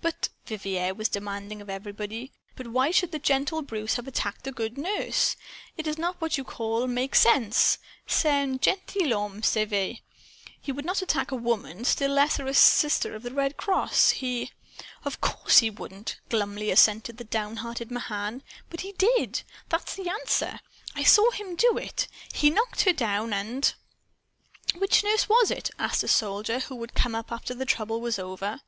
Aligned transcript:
"But," 0.00 0.28
Vivier 0.46 0.94
was 0.94 1.08
demanding 1.08 1.60
of 1.60 1.68
everybody, 1.68 2.30
"but 2.54 2.68
why 2.68 2.92
should 2.92 3.10
the 3.10 3.18
gentle 3.18 3.60
Bruce 3.60 3.94
have 3.96 4.06
attacked 4.06 4.46
a 4.46 4.52
good 4.52 4.78
nurse? 4.78 5.34
It 5.76 5.88
is 5.88 5.98
not 5.98 6.14
what 6.20 6.38
you 6.38 6.44
call 6.44 6.86
'make 6.86 7.16
sense.' 7.16 7.78
C'est 8.06 8.30
un 8.40 8.60
gentilhomme, 8.60 9.42
ce 9.42 9.64
vieux! 9.66 9.96
He 10.60 10.70
would 10.70 10.84
not 10.84 11.02
attack 11.02 11.32
a 11.32 11.34
woman 11.34 11.78
less 11.78 11.88
still 11.88 12.18
a 12.48 12.54
sister 12.54 13.16
of 13.16 13.24
the 13.24 13.34
Red 13.34 13.56
Cross. 13.56 14.10
He" 14.10 14.52
"Of 15.04 15.20
course 15.20 15.58
he 15.58 15.70
wouldn't," 15.70 16.20
glumly 16.30 16.70
assented 16.70 17.16
the 17.16 17.24
downhearted 17.24 17.90
Mahan. 17.90 18.44
"But 18.70 18.82
he 18.82 18.92
DID. 18.92 19.42
That's 19.70 19.96
the 19.96 20.08
answer. 20.08 20.60
I 20.94 21.02
saw 21.02 21.32
him 21.32 21.56
do 21.56 21.76
it. 21.78 22.06
He 22.32 22.48
knocked 22.48 22.82
her 22.82 22.92
down 22.92 23.32
and" 23.32 23.74
"Which 24.78 25.02
nurse 25.02 25.28
was 25.28 25.48
she?" 25.48 25.62
asked 25.80 26.04
a 26.04 26.06
soldier 26.06 26.60
who 26.60 26.80
had 26.80 26.94
come 26.94 27.16
up 27.16 27.32
after 27.32 27.54
the 27.54 27.66
trouble 27.66 28.00
was 28.00 28.20
over. 28.20 28.60